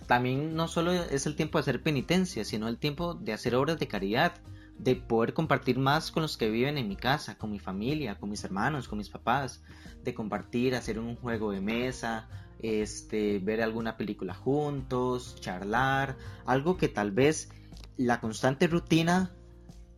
también 0.07 0.55
no 0.55 0.69
solo 0.69 0.93
es 0.93 1.27
el 1.27 1.37
tiempo 1.37 1.59
de 1.59 1.63
hacer 1.63 1.83
penitencia, 1.83 2.45
sino 2.45 2.69
el 2.69 2.79
tiempo 2.79 3.15
de 3.15 3.33
hacer 3.33 3.55
obras 3.55 3.79
de 3.79 3.89
caridad, 3.89 4.35
de 4.79 4.97
poder 4.97 5.33
compartir 5.33 5.79
más 5.79 6.11
con 6.11 6.23
los 6.23 6.37
que 6.37 6.51
viven 6.51 6.79
en 6.79 6.89
mi 6.89 6.97
casa, 6.97 7.37
con 7.39 7.51
mi 7.51 7.59
familia, 7.59 8.19
con 8.19 8.31
mis 8.31 8.45
hermanos, 8.45 8.89
con 8.89 8.99
mis 8.99 9.09
papás, 9.09 9.63
de 10.05 10.15
compartir, 10.15 10.75
hacer 10.75 10.99
un 10.99 11.17
juego 11.17 11.51
de 11.51 11.61
mesa, 11.61 12.29
este, 12.61 13.39
ver 13.39 13.63
alguna 13.63 13.97
película 13.97 14.35
juntos, 14.35 15.37
charlar, 15.41 16.17
algo 16.45 16.77
que 16.77 16.89
tal 16.89 17.11
vez 17.11 17.51
la 17.97 18.21
constante 18.21 18.67
rutina 18.67 19.35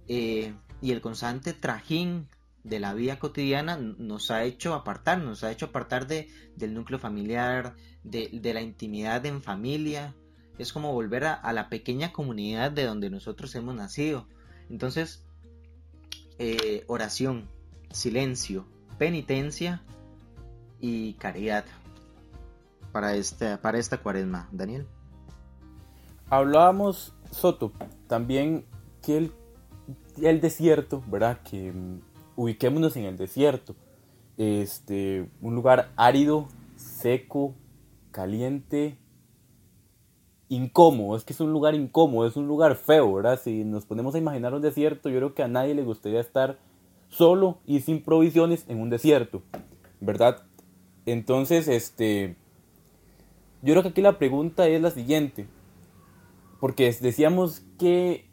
eh, 0.06 0.54
y 0.80 0.92
el 0.92 1.00
constante 1.00 1.52
trajín 1.52 2.28
de 2.68 2.80
la 2.80 2.94
vida 2.94 3.18
cotidiana 3.18 3.76
nos 3.76 4.30
ha 4.30 4.44
hecho 4.44 4.74
apartar, 4.74 5.18
nos 5.18 5.44
ha 5.44 5.50
hecho 5.50 5.66
apartar 5.66 6.06
de, 6.06 6.28
del 6.56 6.74
núcleo 6.74 6.98
familiar, 6.98 7.74
de, 8.02 8.40
la 8.52 8.60
intimidad 8.60 9.24
en 9.26 9.42
familia. 9.42 10.14
Es 10.58 10.72
como 10.72 10.92
volver 10.92 11.24
a, 11.24 11.52
la 11.52 11.68
pequeña 11.68 12.12
comunidad 12.12 12.70
de 12.70 12.84
donde 12.84 13.10
nosotros 13.10 13.54
hemos 13.54 13.74
nacido. 13.74 14.26
Entonces, 14.68 15.24
eh, 16.38 16.84
oración, 16.88 17.48
silencio, 17.90 18.66
penitencia 18.98 19.82
y 20.80 21.14
caridad 21.14 21.64
para, 22.92 23.14
este, 23.14 23.56
para 23.58 23.78
esta 23.78 23.98
cuaresma. 23.98 24.48
Daniel. 24.52 24.86
Hablábamos, 26.28 27.14
Soto, 27.30 27.72
también 28.06 28.66
que 29.00 29.16
el 29.16 29.32
el 30.22 30.40
desierto, 30.40 31.02
¿verdad? 31.06 31.40
Que 31.42 31.72
mm, 31.72 32.00
ubiquémonos 32.38 32.96
en 32.96 33.04
el 33.04 33.16
desierto. 33.16 33.74
Este, 34.36 35.28
un 35.42 35.56
lugar 35.56 35.90
árido, 35.96 36.46
seco, 36.76 37.56
caliente, 38.12 38.96
incómodo. 40.48 41.16
Es 41.16 41.24
que 41.24 41.32
es 41.32 41.40
un 41.40 41.52
lugar 41.52 41.74
incómodo, 41.74 42.28
es 42.28 42.36
un 42.36 42.46
lugar 42.46 42.76
feo, 42.76 43.12
¿verdad? 43.12 43.40
Si 43.42 43.64
nos 43.64 43.84
ponemos 43.86 44.14
a 44.14 44.18
imaginar 44.18 44.54
un 44.54 44.62
desierto, 44.62 45.08
yo 45.08 45.16
creo 45.16 45.34
que 45.34 45.42
a 45.42 45.48
nadie 45.48 45.74
le 45.74 45.82
gustaría 45.82 46.20
estar 46.20 46.60
solo 47.08 47.58
y 47.66 47.80
sin 47.80 48.04
provisiones 48.04 48.64
en 48.68 48.80
un 48.80 48.88
desierto, 48.88 49.42
¿verdad? 50.00 50.44
Entonces, 51.06 51.66
este, 51.66 52.36
yo 53.62 53.74
creo 53.74 53.82
que 53.82 53.88
aquí 53.88 54.00
la 54.00 54.16
pregunta 54.18 54.68
es 54.68 54.80
la 54.80 54.92
siguiente, 54.92 55.48
porque 56.60 56.84
decíamos 57.00 57.64
que 57.80 58.30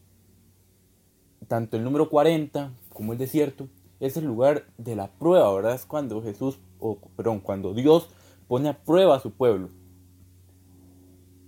tanto 1.48 1.76
el 1.76 1.84
número 1.84 2.08
40 2.08 2.72
como 2.94 3.14
el 3.14 3.18
desierto 3.18 3.68
es 4.00 4.18
el 4.18 4.26
lugar 4.26 4.66
de 4.78 4.96
la 4.96 5.12
prueba, 5.12 5.54
¿verdad? 5.54 5.76
Es 5.76 5.86
cuando 5.86 6.22
Jesús, 6.22 6.60
o 6.80 6.98
perdón, 7.16 7.40
cuando 7.40 7.74
Dios 7.74 8.10
pone 8.48 8.70
a 8.70 8.84
prueba 8.84 9.16
a 9.16 9.20
su 9.20 9.32
pueblo. 9.32 9.70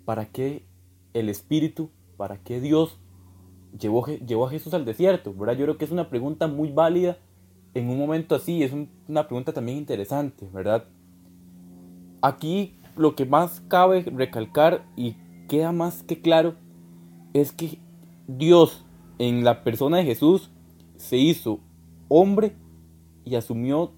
¿Para 0.05 0.25
qué 0.25 0.65
el 1.13 1.29
Espíritu, 1.29 1.89
para 2.15 2.37
qué 2.37 2.61
Dios 2.61 2.99
llevó, 3.77 4.05
llevó 4.05 4.47
a 4.47 4.49
Jesús 4.49 4.73
al 4.73 4.85
desierto? 4.85 5.33
¿verdad? 5.33 5.55
Yo 5.57 5.65
creo 5.65 5.77
que 5.77 5.85
es 5.85 5.91
una 5.91 6.09
pregunta 6.09 6.47
muy 6.47 6.71
válida 6.71 7.17
en 7.73 7.89
un 7.89 7.97
momento 7.97 8.35
así, 8.35 8.63
es 8.63 8.71
una 9.07 9.27
pregunta 9.27 9.53
también 9.53 9.77
interesante, 9.77 10.49
¿verdad? 10.51 10.85
Aquí 12.21 12.79
lo 12.95 13.15
que 13.15 13.25
más 13.25 13.61
cabe 13.67 14.01
recalcar 14.01 14.85
y 14.95 15.15
queda 15.47 15.71
más 15.71 16.03
que 16.03 16.21
claro 16.21 16.55
es 17.33 17.51
que 17.51 17.79
Dios 18.27 18.83
en 19.19 19.43
la 19.43 19.63
persona 19.63 19.97
de 19.97 20.05
Jesús 20.05 20.49
se 20.95 21.17
hizo 21.17 21.59
hombre 22.07 22.55
y 23.25 23.35
asumió 23.35 23.93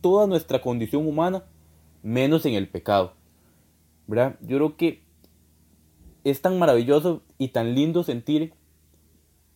toda 0.00 0.26
nuestra 0.26 0.60
condición 0.60 1.06
humana, 1.06 1.44
menos 2.02 2.44
en 2.46 2.54
el 2.54 2.68
pecado. 2.68 3.14
¿Verdad? 4.06 4.36
Yo 4.42 4.58
creo 4.58 4.76
que 4.76 5.02
es 6.24 6.42
tan 6.42 6.58
maravilloso 6.58 7.22
y 7.38 7.48
tan 7.48 7.74
lindo 7.74 8.02
sentir 8.02 8.54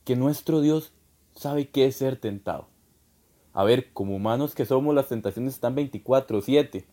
que 0.05 0.17
nuestro 0.17 0.61
Dios 0.61 0.93
sabe 1.35 1.69
qué 1.69 1.87
es 1.87 1.97
ser 1.97 2.19
tentado. 2.19 2.69
A 3.53 3.65
ver, 3.65 3.93
como 3.93 4.17
humanos 4.17 4.55
que 4.55 4.65
somos, 4.65 4.95
las 4.95 5.09
tentaciones 5.09 5.55
están 5.55 5.75
24/7. 5.75 6.87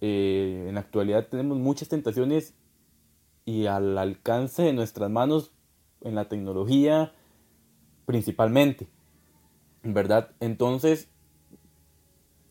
Eh, 0.00 0.66
en 0.68 0.74
la 0.74 0.80
actualidad 0.80 1.28
tenemos 1.28 1.58
muchas 1.58 1.88
tentaciones 1.88 2.54
y 3.44 3.66
al 3.66 3.98
alcance 3.98 4.62
de 4.62 4.72
nuestras 4.72 5.10
manos 5.10 5.52
en 6.00 6.14
la 6.14 6.28
tecnología 6.28 7.12
principalmente, 8.10 8.88
¿verdad? 9.82 10.30
Entonces, 10.40 11.08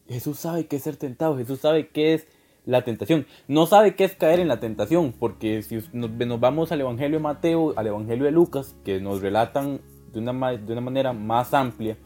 Jesús 0.08 0.40
sabe 0.40 0.68
qué 0.68 0.78
es 0.78 0.84
ser 0.84 0.98
tentado, 0.98 1.38
Jesús 1.38 1.60
sabe 1.60 1.90
qué 1.90 2.14
es 2.16 2.28
la 2.66 2.84
tentación. 2.84 3.26
No 3.48 3.66
sabe 3.66 3.96
qué 3.96 4.06
es 4.06 4.16
caer 4.16 4.40
en 4.40 4.48
la 4.48 4.60
tentación, 4.60 5.14
porque 5.18 5.62
si 5.62 5.80
nos, 5.94 6.40
vamos 6.40 6.72
al 6.72 6.82
Evangelio 6.82 7.18
de 7.18 7.24
Mateo, 7.24 7.74
al 7.78 7.88
Evangelio 7.88 8.26
de 8.26 8.32
Lucas, 8.32 8.76
que 8.84 9.00
nos 9.00 9.22
relatan 9.22 9.82
de 10.12 10.20
una, 10.20 10.52
de 10.52 10.72
una 10.72 10.82
manera 10.82 11.14
más 11.14 11.54
amplia 11.54 11.98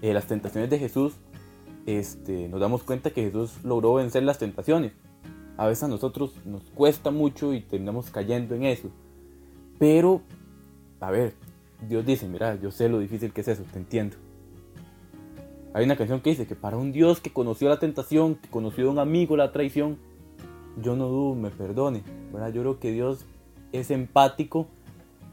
eh, 0.00 0.12
las 0.12 0.26
tentaciones 0.26 0.70
de 0.70 0.78
Jesús, 0.78 1.14
este, 1.86 2.48
nos 2.48 2.60
damos 2.60 2.82
cuenta 2.84 3.10
que 3.10 3.22
Jesús 3.22 3.62
logró 3.64 3.94
vencer 3.94 4.22
las 4.22 4.38
tentaciones. 4.38 4.92
A 5.56 5.66
veces 5.66 5.84
a 5.84 5.88
nosotros 5.88 6.34
nos 6.44 6.62
cuesta 6.70 7.10
mucho 7.10 7.52
y 7.52 7.60
terminamos 7.60 8.10
cayendo 8.10 8.54
en 8.54 8.64
eso. 8.64 8.90
Pero, 9.78 10.22
a 11.00 11.10
ver, 11.10 11.34
Dios 11.88 12.06
dice, 12.06 12.28
mira, 12.28 12.54
yo 12.56 12.70
sé 12.70 12.88
lo 12.88 12.98
difícil 12.98 13.32
que 13.32 13.42
es 13.42 13.48
eso, 13.48 13.64
te 13.70 13.78
entiendo. 13.78 14.16
Hay 15.74 15.84
una 15.84 15.96
canción 15.96 16.20
que 16.20 16.30
dice 16.30 16.46
que 16.46 16.54
para 16.54 16.76
un 16.76 16.92
Dios 16.92 17.20
que 17.20 17.32
conoció 17.32 17.68
la 17.68 17.78
tentación, 17.78 18.34
que 18.34 18.48
conoció 18.48 18.88
a 18.88 18.92
un 18.92 18.98
amigo 18.98 19.36
la 19.36 19.52
traición, 19.52 19.96
yo 20.80 20.96
no 20.96 21.08
dudo, 21.08 21.34
me 21.34 21.50
perdone. 21.50 22.02
¿verdad? 22.32 22.52
Yo 22.52 22.60
creo 22.60 22.78
que 22.78 22.92
Dios 22.92 23.24
es 23.72 23.90
empático 23.90 24.66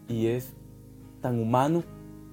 y 0.08 0.28
es 0.28 0.54
tan 1.22 1.40
humano 1.40 1.84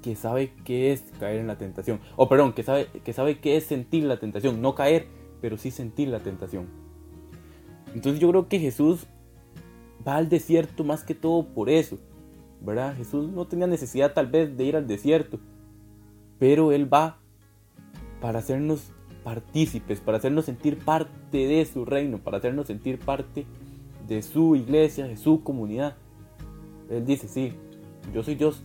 que 0.02 0.14
sabe 0.14 0.52
qué 0.64 0.92
es 0.92 1.02
caer 1.18 1.40
en 1.40 1.48
la 1.48 1.58
tentación. 1.58 2.00
O 2.14 2.28
perdón, 2.28 2.52
que 2.52 2.62
sabe, 2.62 2.86
que 2.86 3.12
sabe 3.12 3.40
qué 3.40 3.56
es 3.56 3.64
sentir 3.64 4.04
la 4.04 4.20
tentación. 4.20 4.62
No 4.62 4.76
caer, 4.76 5.06
pero 5.40 5.56
sí 5.56 5.72
sentir 5.72 6.08
la 6.08 6.20
tentación. 6.20 6.66
Entonces 7.92 8.20
yo 8.20 8.28
creo 8.30 8.48
que 8.48 8.60
Jesús 8.60 9.06
va 10.06 10.16
al 10.16 10.28
desierto 10.28 10.84
más 10.84 11.02
que 11.02 11.14
todo 11.14 11.46
por 11.46 11.68
eso. 11.68 11.98
¿Verdad? 12.60 12.96
Jesús 12.96 13.30
no 13.32 13.46
tenía 13.46 13.66
necesidad 13.66 14.14
tal 14.14 14.28
vez 14.28 14.56
de 14.56 14.64
ir 14.64 14.76
al 14.76 14.86
desierto. 14.86 15.40
Pero 16.38 16.70
Él 16.70 16.92
va 16.92 17.18
para 18.26 18.40
hacernos 18.40 18.90
partícipes, 19.22 20.00
para 20.00 20.18
hacernos 20.18 20.46
sentir 20.46 20.80
parte 20.80 21.46
de 21.46 21.64
su 21.64 21.84
reino, 21.84 22.18
para 22.18 22.38
hacernos 22.38 22.66
sentir 22.66 22.98
parte 22.98 23.46
de 24.08 24.20
su 24.20 24.56
iglesia, 24.56 25.06
de 25.06 25.16
su 25.16 25.44
comunidad. 25.44 25.94
Él 26.90 27.06
dice, 27.06 27.28
sí, 27.28 27.52
yo 28.12 28.24
soy 28.24 28.34
Dios, 28.34 28.64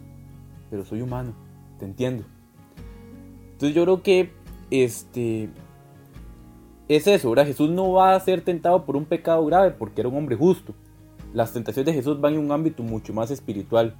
pero 0.71 0.83
soy 0.83 1.03
humano, 1.03 1.35
te 1.77 1.85
entiendo. 1.85 2.23
Entonces 3.51 3.75
yo 3.75 3.83
creo 3.83 4.01
que 4.01 4.31
este 4.71 5.51
es 6.87 7.05
eso, 7.05 7.29
¿verdad? 7.29 7.45
Jesús 7.45 7.69
no 7.69 7.91
va 7.91 8.15
a 8.15 8.19
ser 8.19 8.41
tentado 8.41 8.83
por 8.83 8.97
un 8.97 9.05
pecado 9.05 9.45
grave 9.45 9.69
porque 9.69 10.01
era 10.01 10.09
un 10.09 10.17
hombre 10.17 10.35
justo. 10.35 10.73
Las 11.35 11.53
tentaciones 11.53 11.85
de 11.85 11.93
Jesús 11.93 12.19
van 12.19 12.33
en 12.33 12.39
un 12.39 12.51
ámbito 12.51 12.81
mucho 12.81 13.13
más 13.13 13.29
espiritual. 13.29 13.95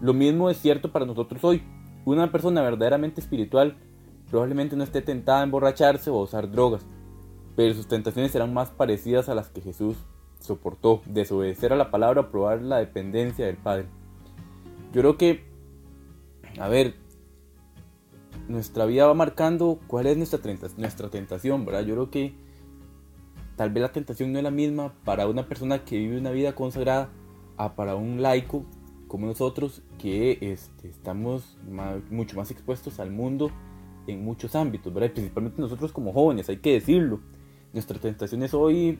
Lo 0.00 0.14
mismo 0.14 0.48
es 0.48 0.56
cierto 0.56 0.90
para 0.90 1.04
nosotros 1.04 1.44
hoy. 1.44 1.62
Una 2.06 2.32
persona 2.32 2.62
verdaderamente 2.62 3.20
espiritual 3.20 3.76
probablemente 4.30 4.76
no 4.76 4.84
esté 4.84 5.02
tentada 5.02 5.40
a 5.40 5.44
emborracharse 5.44 6.10
o 6.10 6.18
a 6.18 6.22
usar 6.22 6.50
drogas, 6.50 6.86
pero 7.56 7.74
sus 7.74 7.88
tentaciones 7.88 8.32
serán 8.32 8.54
más 8.54 8.70
parecidas 8.70 9.28
a 9.28 9.34
las 9.34 9.48
que 9.48 9.60
Jesús 9.60 9.96
soportó, 10.40 11.02
desobedecer 11.06 11.72
a 11.72 11.76
la 11.76 11.90
palabra, 11.90 12.30
probar 12.30 12.62
la 12.62 12.78
dependencia 12.78 13.46
del 13.46 13.56
Padre. 13.56 13.86
Yo 14.92 15.00
creo 15.00 15.16
que, 15.16 15.44
a 16.58 16.68
ver, 16.68 16.94
nuestra 18.48 18.86
vida 18.86 19.06
va 19.06 19.14
marcando 19.14 19.78
cuál 19.86 20.06
es 20.06 20.16
nuestra, 20.16 20.40
nuestra 20.76 21.10
tentación, 21.10 21.64
¿verdad? 21.64 21.82
Yo 21.82 21.94
creo 21.94 22.10
que 22.10 22.34
tal 23.56 23.70
vez 23.70 23.82
la 23.82 23.92
tentación 23.92 24.32
no 24.32 24.38
es 24.38 24.44
la 24.44 24.50
misma 24.50 24.94
para 25.04 25.26
una 25.26 25.48
persona 25.48 25.84
que 25.84 25.98
vive 25.98 26.18
una 26.18 26.30
vida 26.30 26.54
consagrada 26.54 27.10
a 27.56 27.74
para 27.74 27.96
un 27.96 28.22
laico 28.22 28.64
como 29.08 29.26
nosotros 29.26 29.82
que 29.98 30.38
este, 30.40 30.88
estamos 30.88 31.58
mucho 32.10 32.36
más 32.36 32.50
expuestos 32.50 33.00
al 33.00 33.10
mundo 33.10 33.50
en 34.08 34.24
muchos 34.24 34.56
ámbitos, 34.56 34.92
¿verdad? 34.92 35.12
Principalmente 35.12 35.60
nosotros 35.60 35.92
como 35.92 36.12
jóvenes, 36.12 36.48
hay 36.48 36.56
que 36.56 36.72
decirlo. 36.72 37.20
Nuestras 37.72 38.00
tentaciones 38.00 38.54
hoy 38.54 38.98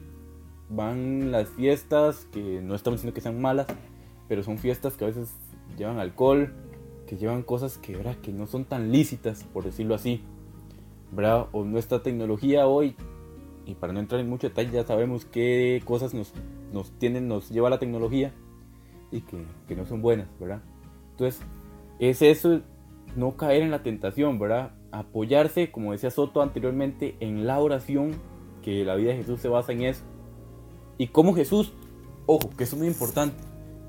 van 0.69 1.31
las 1.31 1.49
fiestas, 1.49 2.27
que 2.31 2.61
no 2.61 2.75
estamos 2.75 2.99
diciendo 2.99 3.13
que 3.13 3.21
sean 3.21 3.41
malas, 3.41 3.67
pero 4.27 4.43
son 4.43 4.57
fiestas 4.57 4.95
que 4.95 5.05
a 5.05 5.07
veces 5.07 5.33
llevan 5.77 5.97
alcohol, 5.97 6.53
que 7.07 7.17
llevan 7.17 7.41
cosas 7.41 7.77
que, 7.79 7.97
¿verdad? 7.97 8.17
que 8.17 8.31
no 8.31 8.45
son 8.45 8.65
tan 8.65 8.91
lícitas, 8.91 9.43
por 9.43 9.63
decirlo 9.63 9.95
así. 9.95 10.21
¿verdad? 11.11 11.47
O 11.51 11.63
nuestra 11.63 12.03
tecnología 12.03 12.67
hoy, 12.67 12.95
y 13.65 13.75
para 13.75 13.93
no 13.93 13.99
entrar 13.99 14.21
en 14.21 14.29
mucho 14.29 14.47
detalle, 14.47 14.71
ya 14.71 14.85
sabemos 14.85 15.25
qué 15.25 15.81
cosas 15.85 16.13
nos, 16.13 16.33
nos, 16.71 16.91
tienen, 16.99 17.27
nos 17.27 17.49
lleva 17.49 17.69
la 17.69 17.79
tecnología 17.79 18.33
y 19.11 19.21
que, 19.21 19.43
que 19.67 19.75
no 19.75 19.85
son 19.85 20.01
buenas, 20.01 20.27
¿verdad? 20.39 20.61
Entonces, 21.11 21.41
es 21.99 22.21
eso, 22.21 22.61
no 23.15 23.35
caer 23.35 23.63
en 23.63 23.71
la 23.71 23.83
tentación, 23.83 24.39
¿verdad? 24.39 24.71
Apoyarse, 24.91 25.71
como 25.71 25.91
decía 25.91 26.11
Soto 26.11 26.41
anteriormente, 26.41 27.15
en 27.19 27.45
la 27.45 27.59
oración, 27.59 28.15
que 28.61 28.83
la 28.83 28.95
vida 28.95 29.11
de 29.11 29.17
Jesús 29.17 29.39
se 29.39 29.47
basa 29.47 29.71
en 29.71 29.83
eso. 29.83 30.03
Y 30.97 31.07
como 31.07 31.33
Jesús, 31.33 31.73
ojo, 32.25 32.49
que 32.57 32.63
es 32.63 32.73
muy 32.75 32.87
importante, 32.87 33.37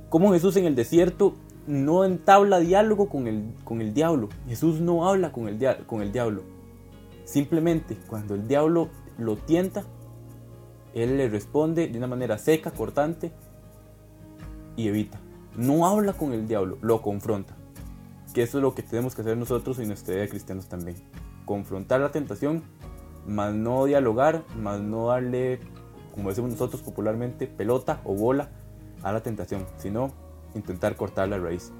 como 0.09 0.33
Jesús 0.33 0.57
en 0.57 0.67
el 0.67 0.75
desierto 0.75 1.35
no 1.67 2.05
entabla 2.05 2.59
diálogo 2.59 3.09
con 3.09 3.27
el, 3.27 3.53
con 3.65 3.81
el 3.81 3.95
diablo. 3.95 4.29
Jesús 4.49 4.81
no 4.81 5.09
habla 5.09 5.33
con 5.33 5.49
el, 5.49 5.87
con 5.87 6.03
el 6.03 6.13
diablo. 6.13 6.43
Simplemente 7.25 7.97
cuando 8.09 8.35
el 8.35 8.49
diablo 8.49 8.89
lo 9.19 9.37
tienta, 9.37 9.85
él 10.95 11.17
le 11.17 11.29
responde 11.29 11.87
de 11.89 11.99
una 11.99 12.09
manera 12.09 12.39
seca, 12.39 12.73
cortante 12.73 13.33
y 14.77 14.89
evita. 14.89 15.21
No 15.57 15.87
habla 15.87 16.13
con 16.13 16.33
el 16.33 16.49
diablo, 16.49 16.79
lo 16.81 17.03
confronta 17.03 17.60
que 18.33 18.43
eso 18.43 18.59
es 18.59 18.63
lo 18.63 18.75
que 18.75 18.83
tenemos 18.83 19.15
que 19.15 19.23
hacer 19.23 19.37
nosotros 19.37 19.79
en 19.79 19.89
nuestra 19.89 20.15
vida 20.15 20.23
de 20.23 20.29
cristianos 20.29 20.69
también. 20.69 20.97
Confrontar 21.45 22.01
la 22.01 22.13
tentación, 22.13 22.63
más 23.27 23.55
no 23.55 23.85
dialogar, 23.85 24.45
más 24.57 24.81
no 24.81 25.09
darle, 25.09 25.61
como 26.15 26.29
decimos 26.29 26.53
nosotros 26.53 26.83
popularmente, 26.83 27.47
pelota 27.47 28.01
o 28.05 28.15
bola 28.15 28.51
a 29.03 29.13
la 29.13 29.23
tentación, 29.23 29.67
sino 29.79 30.13
intentar 30.55 30.97
cortar 30.97 31.29
la 31.29 31.39
raíz. 31.39 31.73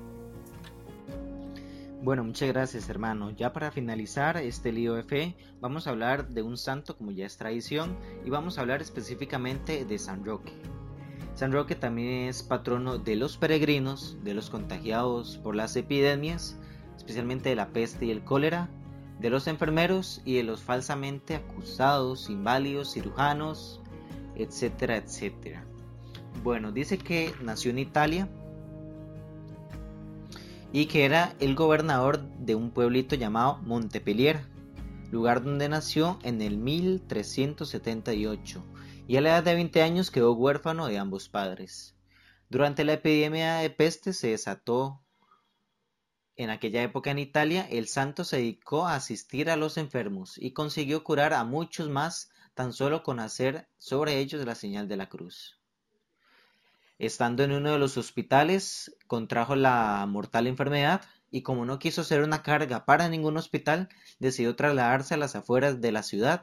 Bueno, 2.03 2.25
muchas 2.25 2.49
gracias 2.49 2.89
hermano. 2.89 3.31
Ya 3.31 3.53
para 3.53 3.71
finalizar 3.71 4.39
este 4.39 4.73
lío 4.73 4.95
de 4.95 5.03
fe, 5.03 5.37
vamos 5.61 5.87
a 5.87 5.91
hablar 5.91 6.29
de 6.29 6.43
un 6.43 6.57
santo 6.57 6.97
como 6.97 7.11
ya 7.11 7.27
es 7.27 7.37
tradición 7.37 7.97
y 8.25 8.31
vamos 8.31 8.57
a 8.57 8.63
hablar 8.63 8.81
específicamente 8.81 9.85
de 9.85 9.99
San 9.99 10.25
Roque. 10.25 10.53
San 11.41 11.53
Roque 11.53 11.75
también 11.75 12.29
es 12.29 12.43
patrono 12.43 12.99
de 12.99 13.17
los 13.17 13.39
peregrinos, 13.39 14.19
de 14.23 14.35
los 14.35 14.51
contagiados 14.51 15.39
por 15.39 15.57
las 15.57 15.75
epidemias, 15.75 16.59
especialmente 16.99 17.49
de 17.49 17.57
la 17.57 17.69
peste 17.69 18.05
y 18.05 18.11
el 18.11 18.23
cólera, 18.23 18.69
de 19.21 19.31
los 19.31 19.47
enfermeros 19.47 20.21
y 20.27 20.35
de 20.35 20.43
los 20.43 20.61
falsamente 20.61 21.35
acusados, 21.35 22.29
inválidos, 22.29 22.93
cirujanos, 22.93 23.81
etcétera, 24.37 24.99
etcétera. 24.99 25.65
Bueno, 26.45 26.73
dice 26.73 26.99
que 26.99 27.33
nació 27.43 27.71
en 27.71 27.79
Italia 27.79 28.29
y 30.75 30.85
que 30.89 31.07
era 31.07 31.37
el 31.41 31.55
gobernador 31.55 32.21
de 32.39 32.55
un 32.55 32.71
pueblito 32.71 33.15
llamado 33.15 33.61
Montpellier, 33.63 34.43
lugar 35.11 35.43
donde 35.43 35.69
nació 35.69 36.19
en 36.23 36.41
el 36.41 36.59
1378 36.59 38.65
y 39.09 39.17
a 39.17 39.21
la 39.21 39.31
edad 39.31 39.45
de 39.45 39.55
20 39.55 39.83
años 39.83 40.11
quedó 40.11 40.33
huérfano 40.33 40.87
de 40.87 40.99
ambos 40.99 41.29
padres. 41.29 41.97
Durante 42.49 42.85
la 42.85 42.95
epidemia 42.95 43.57
de 43.57 43.71
peste 43.71 44.13
se 44.13 44.29
desató 44.29 45.03
en 46.37 46.49
aquella 46.49 46.83
época 46.83 47.11
en 47.11 47.19
Italia, 47.19 47.67
el 47.71 47.87
santo 47.87 48.25
se 48.25 48.39
dedicó 48.39 48.87
a 48.87 48.95
asistir 48.95 49.51
a 49.51 49.57
los 49.57 49.77
enfermos 49.77 50.39
y 50.39 50.53
consiguió 50.53 51.05
curar 51.05 51.35
a 51.35 51.45
muchos 51.45 51.91
más 51.91 52.31
tan 52.55 52.73
solo 52.73 53.03
con 53.03 53.21
hacer 53.21 53.69
sobre 53.77 54.19
ellos 54.19 54.45
la 54.47 54.55
señal 54.55 54.89
de 54.89 54.97
la 54.97 55.09
cruz. 55.09 55.59
Estando 56.99 57.43
en 57.43 57.53
uno 57.53 57.73
de 57.73 57.79
los 57.79 57.97
hospitales, 57.97 58.97
contrajo 59.07 59.55
la 59.55 60.07
mortal 60.09 60.47
enfermedad 60.47 61.03
y 61.31 61.43
como 61.43 61.65
no 61.65 61.79
quiso 61.79 62.05
ser 62.05 62.23
una 62.23 62.43
carga 62.43 62.85
para 62.85 63.09
ningún 63.09 63.37
hospital, 63.37 63.89
decidió 64.19 64.57
trasladarse 64.57 65.15
a 65.15 65.17
las 65.17 65.37
afueras 65.37 65.81
de 65.81 65.93
la 65.93 66.03
ciudad, 66.03 66.43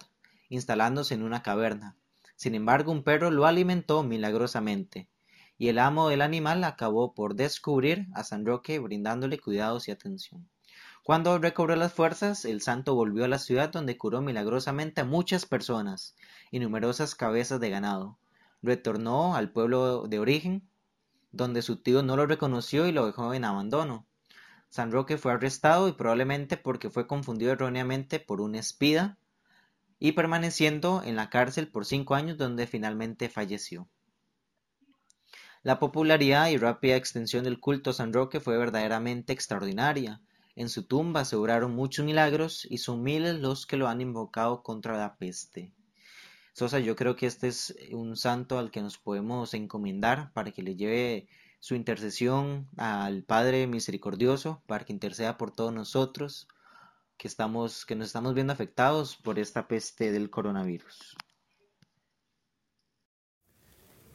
instalándose 0.50 1.13
en 1.13 1.23
una 1.23 1.43
caverna. 1.43 1.97
Sin 2.36 2.56
embargo, 2.56 2.91
un 2.91 3.04
perro 3.04 3.32
lo 3.32 3.45
alimentó 3.45 4.04
milagrosamente, 4.04 5.10
y 5.58 5.69
el 5.69 5.80
amo 5.80 6.10
del 6.10 6.21
animal 6.21 6.63
acabó 6.63 7.13
por 7.13 7.36
descubrir 7.36 8.08
a 8.13 8.23
San 8.23 8.45
Roque 8.45 8.80
brindándole 8.80 9.39
cuidados 9.39 9.88
y 9.88 9.91
atención. 9.91 10.47
Cuando 11.08 11.39
recobró 11.39 11.76
las 11.78 11.93
fuerzas, 11.93 12.43
el 12.43 12.62
santo 12.62 12.93
volvió 12.93 13.23
a 13.23 13.30
la 13.30 13.39
ciudad 13.39 13.69
donde 13.69 13.97
curó 13.97 14.21
milagrosamente 14.21 15.02
a 15.02 15.06
muchas 15.06 15.45
personas 15.45 16.15
y 16.52 16.60
numerosas 16.60 17.15
cabezas 17.15 17.62
de 17.62 17.69
ganado. 17.69 18.17
Retornó 18.62 19.36
al 19.36 19.50
pueblo 19.50 20.08
de 20.10 20.19
origen, 20.19 20.67
donde 21.32 21.62
su 21.62 21.78
tío 21.78 22.04
no 22.04 22.17
lo 22.17 22.26
reconoció 22.26 22.88
y 22.88 22.91
lo 22.91 23.06
dejó 23.06 23.34
en 23.34 23.45
abandono. 23.45 24.06
San 24.70 24.92
Roque 24.92 25.18
fue 25.18 25.32
arrestado 25.32 25.88
y 25.88 25.94
probablemente 25.94 26.58
porque 26.58 26.90
fue 26.90 27.08
confundido 27.08 27.52
erróneamente 27.54 28.20
por 28.20 28.42
un 28.42 28.56
espía 28.56 29.18
y 30.00 30.12
permaneciendo 30.12 31.02
en 31.04 31.16
la 31.16 31.30
cárcel 31.30 31.68
por 31.68 31.86
cinco 31.86 32.16
años 32.16 32.38
donde 32.38 32.68
finalmente 32.68 33.30
falleció. 33.30 33.88
La 35.64 35.80
popularidad 35.80 36.50
y 36.50 36.58
rápida 36.58 36.96
extensión 36.96 37.44
del 37.44 37.60
culto 37.60 37.90
a 37.90 37.94
San 37.94 38.14
Roque 38.14 38.40
fue 38.40 38.58
verdaderamente 38.58 39.34
extraordinaria. 39.34 40.22
En 40.56 40.70
su 40.70 40.84
tumba 40.84 41.26
se 41.26 41.36
obraron 41.36 41.76
muchos 41.76 42.06
milagros 42.06 42.66
y 42.70 42.78
son 42.78 43.04
miles 43.04 43.40
los 43.40 43.66
que 43.66 43.78
lo 43.78 43.88
han 43.88 44.02
invocado 44.02 44.64
contra 44.64 44.98
la 44.98 45.18
peste. 45.18 45.74
Sosa, 46.54 46.80
yo 46.80 46.96
creo 46.96 47.16
que 47.16 47.28
este 47.28 47.48
es 47.48 47.76
un 47.92 48.16
santo 48.16 48.58
al 48.58 48.72
que 48.72 48.82
nos 48.82 48.98
podemos 48.98 49.54
encomendar 49.54 50.32
para 50.34 50.52
que 50.52 50.64
le 50.64 50.76
lleve 50.76 51.28
su 51.60 51.76
intercesión 51.76 52.67
al 52.78 53.24
Padre 53.24 53.67
Misericordioso, 53.67 54.62
para 54.67 54.86
que 54.86 54.93
interceda 54.93 55.38
por 55.38 55.52
todos 55.52 55.74
nosotros, 55.74 56.48
que, 57.17 57.28
estamos, 57.28 57.86
que 57.86 57.96
nos 57.96 58.08
estamos 58.08 58.34
viendo 58.34 58.54
afectados 58.54 59.15
por 59.17 59.39
esta 59.39 59.67
peste 59.67 60.12
del 60.12 60.30
coronavirus. 60.30 61.17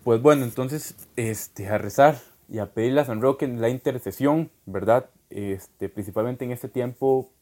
Pues 0.05 0.21
bueno, 0.21 0.45
entonces 0.45 0.97
este, 1.17 1.69
a 1.69 1.79
rezar 1.79 2.21
y 2.49 2.59
a 2.59 2.73
pedirle 2.73 3.01
a 3.01 3.05
San 3.05 3.21
Roque 3.21 3.47
la 3.47 3.69
intercesión, 3.69 4.51
¿verdad? 4.67 5.11
Este, 5.31 5.89
principalmente 5.89 6.45
en 6.45 6.53
este 6.53 6.69
tiempo 6.69 7.33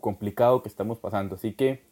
complicado 0.00 0.62
que 0.62 0.68
estamos 0.68 0.98
pasando. 0.98 1.36
Así 1.36 1.54
que, 1.54 1.84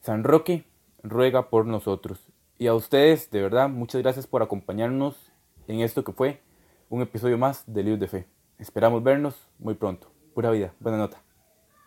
San 0.00 0.24
Roque 0.24 0.64
ruega 1.02 1.50
por 1.50 1.66
nosotros. 1.66 2.20
Y 2.58 2.66
a 2.66 2.74
ustedes, 2.74 3.30
de 3.30 3.42
verdad, 3.42 3.68
muchas 3.68 4.02
gracias 4.02 4.26
por 4.26 4.42
acompañarnos 4.42 5.16
en 5.68 5.80
esto 5.80 6.02
que 6.04 6.12
fue 6.12 6.40
un 6.92 7.00
episodio 7.00 7.38
más 7.38 7.64
de 7.66 7.82
Libros 7.82 8.00
de 8.00 8.06
Fe. 8.06 8.26
Esperamos 8.58 9.02
vernos 9.02 9.48
muy 9.58 9.72
pronto. 9.72 10.12
Pura 10.34 10.50
vida. 10.50 10.74
Buena 10.78 10.98
nota. 10.98 11.22